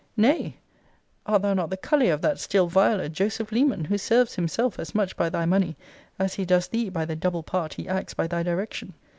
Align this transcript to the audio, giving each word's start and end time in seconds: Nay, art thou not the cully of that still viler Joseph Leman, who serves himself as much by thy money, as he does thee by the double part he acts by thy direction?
Nay, 0.17 0.55
art 1.27 1.43
thou 1.43 1.53
not 1.53 1.69
the 1.69 1.77
cully 1.77 2.09
of 2.09 2.23
that 2.23 2.39
still 2.39 2.65
viler 2.67 3.07
Joseph 3.07 3.51
Leman, 3.51 3.85
who 3.85 3.99
serves 3.99 4.33
himself 4.33 4.79
as 4.79 4.95
much 4.95 5.15
by 5.15 5.29
thy 5.29 5.45
money, 5.45 5.75
as 6.17 6.33
he 6.33 6.43
does 6.43 6.67
thee 6.69 6.89
by 6.89 7.05
the 7.05 7.15
double 7.15 7.43
part 7.43 7.75
he 7.75 7.87
acts 7.87 8.15
by 8.15 8.25
thy 8.25 8.41
direction? 8.41 8.95